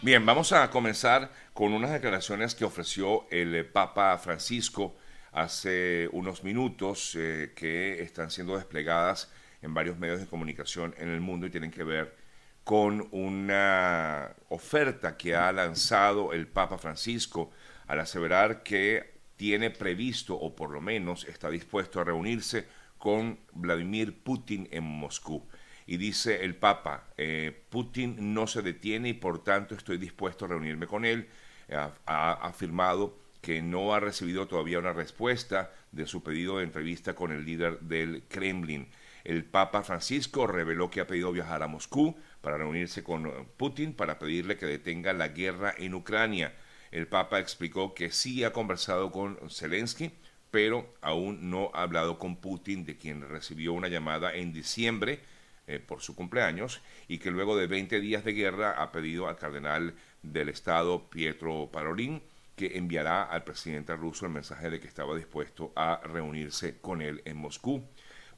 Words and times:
Bien, 0.00 0.24
vamos 0.24 0.52
a 0.52 0.70
comenzar 0.70 1.32
con 1.52 1.72
unas 1.72 1.90
declaraciones 1.90 2.54
que 2.54 2.64
ofreció 2.64 3.26
el 3.32 3.66
Papa 3.66 4.16
Francisco 4.18 4.94
hace 5.32 6.08
unos 6.12 6.44
minutos 6.44 7.16
eh, 7.16 7.52
que 7.56 8.00
están 8.00 8.30
siendo 8.30 8.54
desplegadas 8.54 9.28
en 9.60 9.74
varios 9.74 9.98
medios 9.98 10.20
de 10.20 10.28
comunicación 10.28 10.94
en 10.98 11.08
el 11.08 11.20
mundo 11.20 11.46
y 11.46 11.50
tienen 11.50 11.72
que 11.72 11.82
ver 11.82 12.14
con 12.62 13.08
una 13.10 14.36
oferta 14.50 15.16
que 15.16 15.34
ha 15.34 15.50
lanzado 15.50 16.32
el 16.32 16.46
Papa 16.46 16.78
Francisco 16.78 17.50
al 17.88 17.98
aseverar 17.98 18.62
que 18.62 19.18
tiene 19.34 19.70
previsto 19.70 20.36
o 20.38 20.54
por 20.54 20.70
lo 20.70 20.80
menos 20.80 21.24
está 21.24 21.50
dispuesto 21.50 22.00
a 22.00 22.04
reunirse 22.04 22.68
con 22.98 23.40
Vladimir 23.52 24.22
Putin 24.22 24.68
en 24.70 24.84
Moscú. 24.84 25.44
Y 25.88 25.96
dice 25.96 26.44
el 26.44 26.54
Papa, 26.54 27.08
eh, 27.16 27.64
Putin 27.70 28.34
no 28.34 28.46
se 28.46 28.60
detiene 28.60 29.08
y 29.08 29.14
por 29.14 29.42
tanto 29.42 29.74
estoy 29.74 29.96
dispuesto 29.96 30.44
a 30.44 30.48
reunirme 30.48 30.86
con 30.86 31.06
él. 31.06 31.28
ha 31.70 32.32
afirmado 32.42 33.18
que 33.40 33.62
no 33.62 33.94
ha 33.94 34.00
recibido 34.00 34.46
todavía 34.46 34.78
una 34.78 34.92
respuesta 34.92 35.72
de 35.92 36.06
su 36.06 36.22
pedido 36.22 36.58
de 36.58 36.64
entrevista 36.64 37.14
con 37.14 37.32
el 37.32 37.46
líder 37.46 37.80
del 37.80 38.22
Kremlin. 38.28 38.88
El 39.24 39.46
Papa 39.46 39.82
Francisco 39.82 40.46
reveló 40.46 40.90
que 40.90 41.00
ha 41.00 41.06
pedido 41.06 41.32
viajar 41.32 41.62
a 41.62 41.68
Moscú 41.68 42.16
para 42.42 42.58
reunirse 42.58 43.02
con 43.02 43.48
Putin 43.56 43.94
para 43.94 44.18
pedirle 44.18 44.58
que 44.58 44.66
detenga 44.66 45.14
la 45.14 45.28
guerra 45.28 45.74
en 45.78 45.94
Ucrania. 45.94 46.54
El 46.90 47.06
Papa 47.06 47.38
explicó 47.38 47.94
que 47.94 48.10
sí 48.10 48.44
ha 48.44 48.52
conversado 48.52 49.10
con 49.10 49.38
Zelensky, 49.50 50.12
pero 50.50 50.94
aún 51.00 51.48
no 51.48 51.70
ha 51.72 51.82
hablado 51.82 52.18
con 52.18 52.36
Putin, 52.36 52.84
de 52.84 52.98
quien 52.98 53.26
recibió 53.26 53.72
una 53.72 53.88
llamada 53.88 54.34
en 54.34 54.52
diciembre 54.52 55.20
eh, 55.68 55.78
por 55.78 56.00
su 56.00 56.16
cumpleaños, 56.16 56.80
y 57.06 57.18
que 57.18 57.30
luego 57.30 57.56
de 57.56 57.66
20 57.66 58.00
días 58.00 58.24
de 58.24 58.32
guerra 58.32 58.82
ha 58.82 58.90
pedido 58.90 59.28
al 59.28 59.36
cardenal 59.36 59.94
del 60.22 60.48
Estado, 60.48 61.08
Pietro 61.10 61.70
Parolin, 61.70 62.22
que 62.56 62.76
enviará 62.76 63.22
al 63.22 63.44
presidente 63.44 63.94
ruso 63.94 64.26
el 64.26 64.32
mensaje 64.32 64.70
de 64.70 64.80
que 64.80 64.88
estaba 64.88 65.14
dispuesto 65.14 65.72
a 65.76 66.00
reunirse 66.02 66.78
con 66.80 67.02
él 67.02 67.22
en 67.24 67.36
Moscú. 67.36 67.84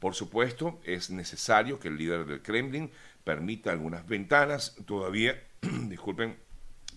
Por 0.00 0.14
supuesto, 0.14 0.80
es 0.84 1.10
necesario 1.10 1.78
que 1.78 1.88
el 1.88 1.96
líder 1.96 2.27
del 2.27 2.42
Kremlin 2.42 2.90
permita 3.22 3.70
algunas 3.70 4.06
ventanas. 4.06 4.77
Todavía, 4.84 5.40
disculpen, 5.88 6.36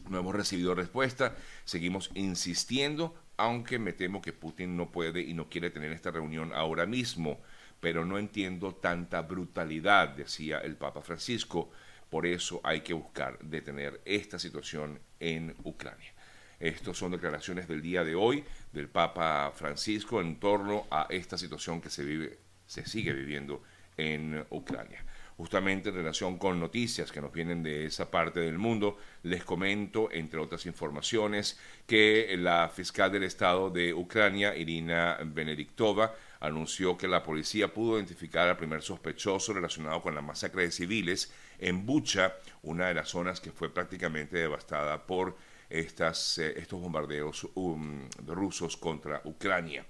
no 0.09 0.19
hemos 0.19 0.35
recibido 0.35 0.73
respuesta. 0.73 1.35
Seguimos 1.63 2.11
insistiendo, 2.15 3.15
aunque 3.37 3.79
me 3.79 3.93
temo 3.93 4.21
que 4.21 4.33
Putin 4.33 4.75
no 4.75 4.91
puede 4.91 5.21
y 5.21 5.33
no 5.33 5.49
quiere 5.49 5.69
tener 5.69 5.91
esta 5.91 6.11
reunión 6.11 6.53
ahora 6.53 6.85
mismo. 6.85 7.39
Pero 7.83 8.05
no 8.05 8.17
entiendo 8.17 8.75
tanta 8.75 9.23
brutalidad, 9.23 10.07
decía 10.07 10.59
el 10.59 10.77
Papa 10.77 11.01
Francisco. 11.01 11.69
Por 12.09 12.25
eso 12.25 12.61
hay 12.63 12.79
que 12.79 12.93
buscar 12.93 13.37
detener 13.39 13.99
esta 14.05 14.39
situación 14.39 15.01
en 15.19 15.53
Ucrania. 15.65 16.13
Estas 16.61 16.95
son 16.95 17.11
declaraciones 17.11 17.67
del 17.67 17.81
día 17.81 18.05
de 18.05 18.15
hoy 18.15 18.45
del 18.71 18.87
Papa 18.87 19.51
Francisco 19.53 20.21
en 20.21 20.39
torno 20.39 20.87
a 20.89 21.07
esta 21.09 21.37
situación 21.37 21.81
que 21.81 21.89
se 21.89 22.05
vive, 22.05 22.39
se 22.65 22.85
sigue 22.85 23.11
viviendo 23.11 23.61
en 23.97 24.45
Ucrania. 24.51 25.03
Justamente 25.37 25.89
en 25.89 25.95
relación 25.95 26.37
con 26.37 26.59
noticias 26.59 27.11
que 27.11 27.21
nos 27.21 27.31
vienen 27.31 27.63
de 27.63 27.85
esa 27.85 28.11
parte 28.11 28.39
del 28.39 28.59
mundo, 28.59 28.97
les 29.23 29.43
comento, 29.43 30.09
entre 30.11 30.39
otras 30.39 30.65
informaciones, 30.65 31.59
que 31.87 32.35
la 32.37 32.69
fiscal 32.69 33.11
del 33.11 33.23
Estado 33.23 33.69
de 33.69 33.93
Ucrania, 33.93 34.55
Irina 34.55 35.17
Benediktova, 35.25 36.13
anunció 36.39 36.97
que 36.97 37.07
la 37.07 37.23
policía 37.23 37.73
pudo 37.73 37.97
identificar 37.97 38.47
al 38.47 38.57
primer 38.57 38.81
sospechoso 38.81 39.53
relacionado 39.53 40.01
con 40.01 40.13
la 40.13 40.21
masacre 40.21 40.63
de 40.63 40.71
civiles 40.71 41.31
en 41.57 41.85
Bucha, 41.85 42.35
una 42.61 42.87
de 42.87 42.93
las 42.93 43.09
zonas 43.09 43.39
que 43.39 43.51
fue 43.51 43.73
prácticamente 43.73 44.37
devastada 44.37 45.05
por 45.07 45.37
estas, 45.69 46.37
eh, 46.37 46.53
estos 46.57 46.79
bombardeos 46.79 47.47
um, 47.55 48.07
rusos 48.27 48.77
contra 48.77 49.21
Ucrania. 49.23 49.85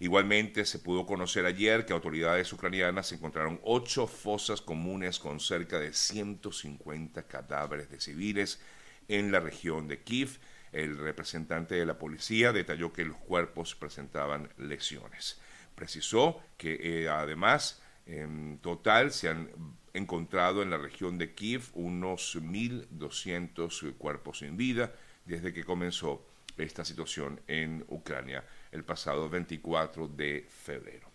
Igualmente 0.00 0.64
se 0.64 0.78
pudo 0.78 1.04
conocer 1.04 1.44
ayer 1.44 1.84
que 1.84 1.92
autoridades 1.92 2.50
ucranianas 2.54 3.12
encontraron 3.12 3.60
ocho 3.62 4.06
fosas 4.06 4.62
comunes 4.62 5.18
con 5.18 5.40
cerca 5.40 5.78
de 5.78 5.92
150 5.92 7.24
cadáveres 7.24 7.90
de 7.90 8.00
civiles 8.00 8.62
en 9.08 9.30
la 9.30 9.40
región 9.40 9.88
de 9.88 10.02
Kiev. 10.02 10.38
El 10.72 10.96
representante 10.96 11.74
de 11.74 11.84
la 11.84 11.98
policía 11.98 12.50
detalló 12.50 12.94
que 12.94 13.04
los 13.04 13.18
cuerpos 13.18 13.74
presentaban 13.74 14.48
lesiones. 14.56 15.38
Precisó 15.74 16.40
que 16.56 16.78
eh, 16.80 17.08
además 17.10 17.82
en 18.06 18.58
total 18.62 19.12
se 19.12 19.28
han 19.28 19.50
encontrado 19.92 20.62
en 20.62 20.70
la 20.70 20.78
región 20.78 21.18
de 21.18 21.34
Kiev 21.34 21.64
unos 21.74 22.36
1.200 22.40 23.98
cuerpos 23.98 24.38
sin 24.38 24.56
vida 24.56 24.94
desde 25.26 25.52
que 25.52 25.62
comenzó 25.62 26.26
esta 26.56 26.86
situación 26.86 27.42
en 27.48 27.84
Ucrania 27.88 28.44
el 28.72 28.84
pasado 28.84 29.28
24 29.28 30.08
de 30.08 30.46
febrero. 30.48 31.08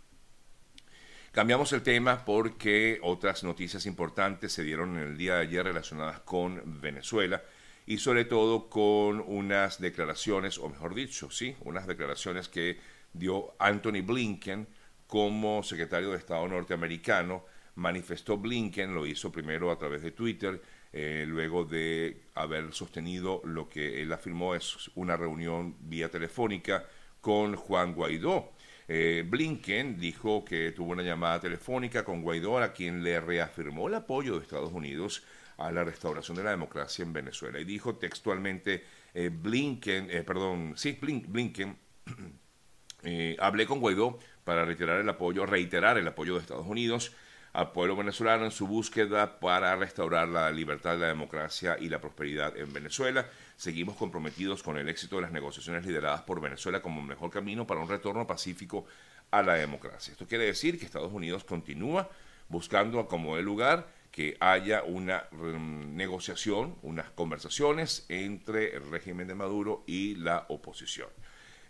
Cambiamos 1.31 1.73
el 1.73 1.83
tema 1.83 2.23
porque 2.23 2.97
otras 3.03 3.43
noticias 3.43 3.85
importantes 3.85 4.53
se 4.53 4.63
dieron 4.63 4.95
en 4.97 5.03
el 5.03 5.17
día 5.17 5.35
de 5.35 5.41
ayer 5.41 5.65
relacionadas 5.65 6.21
con 6.21 6.79
Venezuela 6.79 7.43
y 7.85 7.97
sobre 7.97 8.23
todo 8.23 8.69
con 8.69 9.19
unas 9.19 9.81
declaraciones, 9.81 10.57
o 10.57 10.69
mejor 10.69 10.95
dicho, 10.95 11.29
sí, 11.29 11.55
unas 11.61 11.87
declaraciones 11.87 12.47
que 12.47 12.79
dio 13.11 13.53
Anthony 13.59 14.01
Blinken 14.01 14.65
como 15.07 15.61
secretario 15.61 16.11
de 16.11 16.17
Estado 16.17 16.47
norteamericano. 16.47 17.45
Manifestó 17.75 18.37
Blinken, 18.37 18.95
lo 18.95 19.05
hizo 19.05 19.29
primero 19.29 19.71
a 19.71 19.77
través 19.77 20.01
de 20.03 20.11
Twitter, 20.11 20.61
eh, 20.93 21.25
luego 21.27 21.65
de 21.65 22.29
haber 22.35 22.73
sostenido 22.73 23.41
lo 23.43 23.67
que 23.67 24.01
él 24.01 24.13
afirmó 24.13 24.55
es 24.55 24.89
una 24.95 25.17
reunión 25.17 25.75
vía 25.81 26.09
telefónica 26.09 26.85
con 27.25 27.55
Juan 27.55 27.95
Guaidó. 27.95 28.51
Eh, 28.87 29.25
Blinken 29.27 29.97
dijo 29.99 30.45
que 30.45 30.71
tuvo 30.73 30.91
una 30.91 31.01
llamada 31.01 31.39
telefónica 31.39 32.05
con 32.05 32.21
Guaidó 32.21 32.59
a 32.59 32.71
quien 32.71 33.03
le 33.03 33.19
reafirmó 33.19 33.87
el 33.87 33.95
apoyo 33.95 34.35
de 34.35 34.43
Estados 34.43 34.71
Unidos 34.71 35.23
a 35.57 35.71
la 35.71 35.83
restauración 35.83 36.37
de 36.37 36.43
la 36.43 36.51
democracia 36.51 37.01
en 37.01 37.13
Venezuela. 37.13 37.59
Y 37.59 37.63
dijo 37.63 37.95
textualmente, 37.95 38.83
eh, 39.15 39.31
Blinken, 39.33 40.23
perdón, 40.23 40.73
sí, 40.75 40.99
Blinken, 41.01 41.75
hablé 43.39 43.65
con 43.65 43.79
Guaidó 43.79 44.19
para 44.43 44.63
reiterar 44.63 45.01
el 45.01 45.09
apoyo, 45.09 45.47
reiterar 45.47 45.97
el 45.97 46.07
apoyo 46.07 46.35
de 46.35 46.41
Estados 46.41 46.67
Unidos 46.67 47.11
al 47.55 47.71
pueblo 47.71 47.95
venezolano 47.95 48.43
en 48.43 48.51
su 48.51 48.67
búsqueda 48.67 49.39
para 49.39 49.75
restaurar 49.77 50.27
la 50.27 50.51
libertad, 50.51 50.97
la 50.97 51.07
democracia 51.07 51.77
y 51.79 51.87
la 51.87 52.01
prosperidad 52.01 52.57
en 52.57 52.73
Venezuela. 52.73 53.29
Seguimos 53.55 53.95
comprometidos 53.95 54.61
con 54.61 54.77
el 54.77 54.89
éxito 54.89 55.15
de 55.15 55.21
las 55.21 55.31
negociaciones 55.31 55.85
lideradas 55.85 56.21
por 56.23 56.41
Venezuela 56.41 56.81
como 56.81 57.01
mejor 57.01 57.31
camino 57.31 57.65
para 57.65 57.79
un 57.79 57.87
retorno 57.87 58.27
pacífico 58.27 58.85
a 59.31 59.41
la 59.41 59.53
democracia. 59.53 60.11
Esto 60.11 60.27
quiere 60.27 60.43
decir 60.43 60.77
que 60.77 60.85
Estados 60.85 61.13
Unidos 61.13 61.45
continúa 61.45 62.09
buscando 62.49 63.07
como 63.07 63.37
el 63.37 63.45
lugar 63.45 63.87
que 64.11 64.35
haya 64.41 64.83
una 64.83 65.23
mm, 65.31 65.95
negociación, 65.95 66.75
unas 66.81 67.09
conversaciones 67.11 68.05
entre 68.09 68.75
el 68.75 68.89
régimen 68.91 69.27
de 69.27 69.35
Maduro 69.35 69.83
y 69.87 70.15
la 70.15 70.45
oposición. 70.49 71.07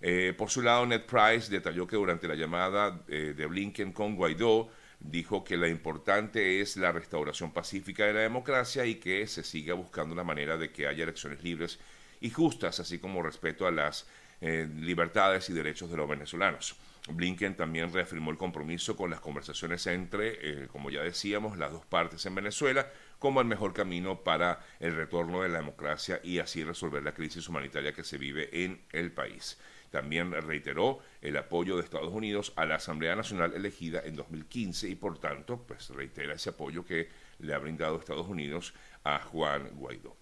Eh, 0.01 0.33
por 0.35 0.49
su 0.49 0.63
lado, 0.63 0.85
Ned 0.85 1.05
Price 1.05 1.51
detalló 1.51 1.85
que 1.85 1.95
durante 1.95 2.27
la 2.27 2.35
llamada 2.35 3.03
eh, 3.07 3.33
de 3.37 3.45
Blinken 3.45 3.91
con 3.91 4.15
Guaidó, 4.15 4.69
dijo 4.99 5.43
que 5.43 5.57
lo 5.57 5.67
importante 5.67 6.61
es 6.61 6.77
la 6.77 6.91
restauración 6.91 7.51
pacífica 7.51 8.05
de 8.05 8.13
la 8.13 8.21
democracia 8.21 8.85
y 8.85 8.95
que 8.95 9.27
se 9.27 9.43
siga 9.43 9.73
buscando 9.73 10.15
la 10.15 10.23
manera 10.23 10.57
de 10.57 10.71
que 10.71 10.87
haya 10.87 11.03
elecciones 11.03 11.43
libres 11.43 11.79
y 12.21 12.29
justas, 12.29 12.79
así 12.79 12.99
como 12.99 13.21
respeto 13.21 13.67
a 13.67 13.71
las 13.71 14.07
eh, 14.47 14.69
libertades 14.75 15.49
y 15.49 15.53
derechos 15.53 15.89
de 15.89 15.97
los 15.97 16.07
venezolanos. 16.07 16.75
Blinken 17.07 17.55
también 17.55 17.91
reafirmó 17.91 18.29
el 18.29 18.37
compromiso 18.37 18.95
con 18.95 19.09
las 19.09 19.19
conversaciones 19.19 19.87
entre, 19.87 20.37
eh, 20.39 20.67
como 20.67 20.91
ya 20.91 21.01
decíamos, 21.01 21.57
las 21.57 21.71
dos 21.71 21.83
partes 21.87 22.23
en 22.27 22.35
Venezuela 22.35 22.87
como 23.17 23.41
el 23.41 23.47
mejor 23.47 23.73
camino 23.73 24.23
para 24.23 24.59
el 24.79 24.95
retorno 24.95 25.41
de 25.41 25.49
la 25.49 25.57
democracia 25.57 26.19
y 26.23 26.37
así 26.37 26.63
resolver 26.63 27.01
la 27.01 27.15
crisis 27.15 27.49
humanitaria 27.49 27.93
que 27.93 28.03
se 28.03 28.19
vive 28.19 28.63
en 28.63 28.85
el 28.91 29.11
país. 29.11 29.59
También 29.89 30.31
reiteró 30.31 30.99
el 31.21 31.37
apoyo 31.37 31.77
de 31.77 31.83
Estados 31.83 32.13
Unidos 32.13 32.53
a 32.55 32.67
la 32.67 32.75
Asamblea 32.75 33.15
Nacional 33.15 33.53
elegida 33.55 34.01
en 34.05 34.15
2015 34.15 34.89
y 34.89 34.95
por 34.95 35.17
tanto 35.17 35.65
pues 35.65 35.89
reitera 35.89 36.35
ese 36.35 36.51
apoyo 36.51 36.85
que 36.85 37.09
le 37.39 37.51
ha 37.55 37.57
brindado 37.57 37.97
Estados 37.97 38.27
Unidos 38.27 38.75
a 39.03 39.17
Juan 39.21 39.71
Guaidó. 39.73 40.15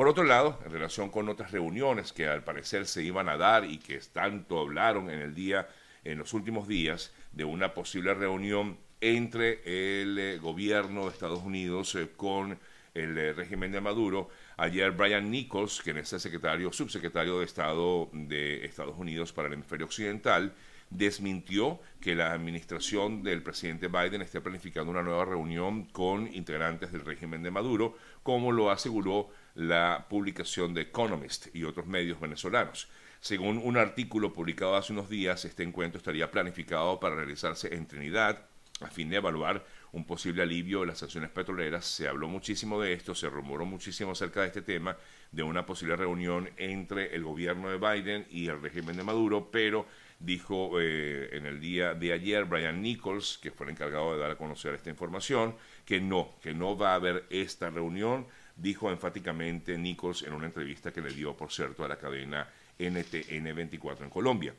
Por 0.00 0.08
otro 0.08 0.24
lado, 0.24 0.58
en 0.64 0.72
relación 0.72 1.10
con 1.10 1.28
otras 1.28 1.52
reuniones 1.52 2.14
que 2.14 2.26
al 2.26 2.42
parecer 2.42 2.86
se 2.86 3.02
iban 3.02 3.28
a 3.28 3.36
dar 3.36 3.66
y 3.66 3.76
que 3.76 3.98
tanto 3.98 4.58
hablaron 4.58 5.10
en 5.10 5.20
el 5.20 5.34
día, 5.34 5.68
en 6.04 6.16
los 6.16 6.32
últimos 6.32 6.66
días, 6.66 7.12
de 7.32 7.44
una 7.44 7.74
posible 7.74 8.14
reunión 8.14 8.78
entre 9.02 9.60
el 10.02 10.18
eh, 10.18 10.38
gobierno 10.38 11.04
de 11.04 11.10
Estados 11.10 11.42
Unidos 11.42 11.94
eh, 11.96 12.08
con 12.16 12.58
el 12.94 13.18
eh, 13.18 13.34
régimen 13.34 13.72
de 13.72 13.82
Maduro. 13.82 14.30
Ayer 14.56 14.90
Brian 14.92 15.30
Nichols, 15.30 15.82
quien 15.82 15.98
es 15.98 16.10
el 16.14 16.20
secretario, 16.20 16.72
subsecretario 16.72 17.38
de 17.38 17.44
Estado 17.44 18.08
de 18.14 18.64
Estados 18.64 18.96
Unidos 18.96 19.34
para 19.34 19.48
el 19.48 19.52
hemisferio 19.52 19.84
occidental, 19.84 20.54
desmintió 20.90 21.80
que 22.00 22.14
la 22.14 22.32
administración 22.32 23.22
del 23.22 23.42
presidente 23.42 23.88
Biden 23.88 24.22
esté 24.22 24.40
planificando 24.40 24.90
una 24.90 25.02
nueva 25.02 25.24
reunión 25.24 25.84
con 25.84 26.32
integrantes 26.34 26.92
del 26.92 27.04
régimen 27.04 27.42
de 27.42 27.50
Maduro, 27.50 27.96
como 28.22 28.52
lo 28.52 28.70
aseguró 28.70 29.30
la 29.54 30.06
publicación 30.08 30.74
de 30.74 30.82
Economist 30.82 31.54
y 31.54 31.64
otros 31.64 31.86
medios 31.86 32.20
venezolanos. 32.20 32.88
Según 33.20 33.58
un 33.58 33.76
artículo 33.76 34.32
publicado 34.32 34.76
hace 34.76 34.92
unos 34.92 35.08
días, 35.08 35.44
este 35.44 35.62
encuentro 35.62 35.98
estaría 35.98 36.30
planificado 36.30 36.98
para 37.00 37.16
realizarse 37.16 37.74
en 37.74 37.86
Trinidad 37.86 38.46
a 38.80 38.88
fin 38.88 39.08
de 39.08 39.16
evaluar 39.16 39.64
un 39.92 40.04
posible 40.04 40.42
alivio 40.42 40.80
de 40.80 40.86
las 40.86 40.98
sanciones 40.98 41.30
petroleras. 41.30 41.84
Se 41.84 42.08
habló 42.08 42.28
muchísimo 42.28 42.80
de 42.80 42.92
esto, 42.92 43.14
se 43.14 43.28
rumoró 43.28 43.66
muchísimo 43.66 44.12
acerca 44.12 44.40
de 44.40 44.48
este 44.48 44.62
tema, 44.62 44.96
de 45.32 45.42
una 45.42 45.66
posible 45.66 45.96
reunión 45.96 46.50
entre 46.56 47.14
el 47.14 47.24
gobierno 47.24 47.68
de 47.70 47.78
Biden 47.78 48.26
y 48.30 48.48
el 48.48 48.60
régimen 48.60 48.96
de 48.96 49.04
Maduro, 49.04 49.50
pero 49.50 49.86
dijo 50.18 50.80
eh, 50.80 51.30
en 51.32 51.46
el 51.46 51.60
día 51.60 51.94
de 51.94 52.12
ayer 52.12 52.44
Brian 52.44 52.80
Nichols, 52.82 53.38
que 53.38 53.50
fue 53.50 53.66
el 53.66 53.72
encargado 53.72 54.12
de 54.12 54.20
dar 54.20 54.30
a 54.32 54.36
conocer 54.36 54.74
esta 54.74 54.90
información, 54.90 55.56
que 55.84 56.00
no, 56.00 56.34
que 56.42 56.54
no 56.54 56.76
va 56.76 56.92
a 56.92 56.96
haber 56.96 57.26
esta 57.30 57.70
reunión, 57.70 58.26
dijo 58.56 58.90
enfáticamente 58.90 59.76
Nichols 59.78 60.22
en 60.22 60.34
una 60.34 60.46
entrevista 60.46 60.92
que 60.92 61.00
le 61.00 61.12
dio, 61.12 61.36
por 61.36 61.50
cierto, 61.50 61.84
a 61.84 61.88
la 61.88 61.96
cadena 61.96 62.48
NTN 62.78 63.54
24 63.54 64.04
en 64.04 64.10
Colombia. 64.10 64.54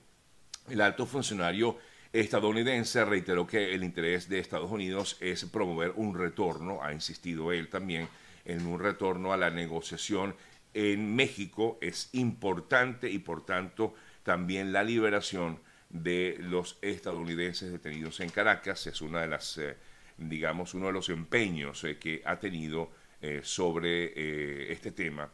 El 0.69 0.81
alto 0.81 1.05
funcionario 1.05 1.77
estadounidense 2.13 3.05
reiteró 3.05 3.47
que 3.47 3.73
el 3.73 3.83
interés 3.83 4.27
de 4.27 4.39
Estados 4.39 4.71
Unidos 4.71 5.17
es 5.19 5.45
promover 5.45 5.93
un 5.95 6.17
retorno, 6.17 6.83
ha 6.83 6.93
insistido 6.93 7.51
él 7.51 7.69
también, 7.69 8.07
en 8.45 8.65
un 8.65 8.79
retorno 8.79 9.33
a 9.33 9.37
la 9.37 9.49
negociación 9.49 10.35
en 10.73 11.15
México. 11.15 11.77
Es 11.81 12.09
importante 12.13 13.09
y 13.09 13.19
por 13.19 13.45
tanto 13.45 13.93
también 14.23 14.71
la 14.71 14.83
liberación 14.83 15.59
de 15.89 16.37
los 16.39 16.77
estadounidenses 16.81 17.71
detenidos 17.71 18.19
en 18.19 18.29
Caracas 18.29 18.87
es 18.87 19.01
una 19.01 19.21
de 19.21 19.27
las, 19.27 19.57
eh, 19.57 19.75
digamos, 20.17 20.73
uno 20.73 20.87
de 20.87 20.93
los 20.93 21.09
empeños 21.09 21.83
eh, 21.83 21.97
que 21.97 22.21
ha 22.25 22.39
tenido 22.39 22.91
eh, 23.21 23.41
sobre 23.43 24.71
este 24.71 24.91
tema 24.91 25.29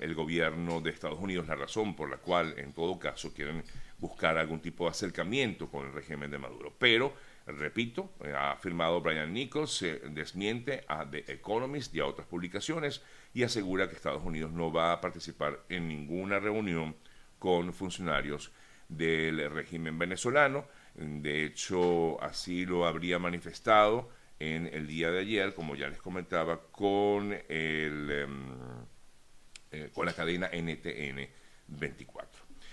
el 0.00 0.14
gobierno 0.14 0.80
de 0.80 0.90
Estados 0.90 1.18
Unidos, 1.18 1.46
la 1.46 1.54
razón 1.54 1.94
por 1.94 2.10
la 2.10 2.18
cual 2.18 2.54
en 2.58 2.72
todo 2.72 2.98
caso 2.98 3.32
quieren 3.32 3.62
buscar 3.98 4.38
algún 4.38 4.60
tipo 4.60 4.84
de 4.84 4.90
acercamiento 4.90 5.68
con 5.68 5.86
el 5.86 5.92
régimen 5.92 6.30
de 6.30 6.38
Maduro. 6.38 6.72
Pero, 6.78 7.14
repito, 7.46 8.10
ha 8.34 8.52
afirmado 8.52 9.00
Brian 9.00 9.32
Nichols, 9.32 9.76
se 9.76 9.98
desmiente 10.10 10.84
a 10.88 11.08
The 11.08 11.32
Economist 11.32 11.94
y 11.94 12.00
a 12.00 12.06
otras 12.06 12.26
publicaciones 12.26 13.02
y 13.34 13.42
asegura 13.42 13.88
que 13.88 13.96
Estados 13.96 14.24
Unidos 14.24 14.52
no 14.52 14.72
va 14.72 14.92
a 14.92 15.00
participar 15.00 15.60
en 15.68 15.88
ninguna 15.88 16.38
reunión 16.38 16.96
con 17.38 17.72
funcionarios 17.72 18.52
del 18.88 19.50
régimen 19.50 19.98
venezolano. 19.98 20.66
De 20.94 21.44
hecho, 21.44 22.22
así 22.22 22.64
lo 22.64 22.86
habría 22.86 23.18
manifestado 23.18 24.08
en 24.38 24.66
el 24.66 24.86
día 24.86 25.10
de 25.10 25.20
ayer, 25.20 25.54
como 25.54 25.76
ya 25.76 25.88
les 25.88 26.00
comentaba, 26.00 26.60
con, 26.70 27.32
el, 27.48 28.10
em, 28.10 28.86
eh, 29.70 29.90
con 29.92 30.06
la 30.06 30.12
cadena 30.12 30.48
NTN 30.52 31.28
24. 31.68 32.45